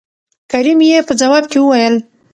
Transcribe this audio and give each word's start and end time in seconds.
کريم 0.51 0.79
يې 0.89 0.97
په 1.07 1.13
ځواب 1.21 1.43
کې 1.51 1.57
وويل 1.61 1.95